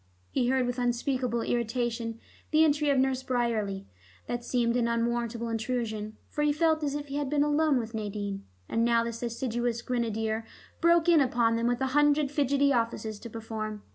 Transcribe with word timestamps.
He 0.31 0.47
heard 0.47 0.65
with 0.65 0.79
unspeakable 0.79 1.41
irritation 1.43 2.19
the 2.49 2.63
entry 2.65 2.89
of 2.89 2.97
Nurse 2.97 3.21
Bryerley. 3.21 3.85
That 4.25 4.43
seemed 4.43 4.75
an 4.75 4.87
unwarrantable 4.87 5.47
intrusion, 5.47 6.17
for 6.27 6.41
he 6.41 6.51
felt 6.51 6.83
as 6.83 6.95
if 6.95 7.09
he 7.09 7.17
had 7.17 7.29
been 7.29 7.43
alone 7.43 7.77
with 7.77 7.93
Nadine, 7.93 8.43
and 8.67 8.83
now 8.83 9.03
this 9.03 9.21
assiduous 9.21 9.83
grenadier 9.83 10.43
broke 10.79 11.07
in 11.07 11.21
upon 11.21 11.55
them 11.55 11.67
with 11.67 11.81
a 11.81 11.85
hundred 11.93 12.31
fidgety 12.31 12.73
offices 12.73 13.19
to 13.19 13.29
perform. 13.29 13.83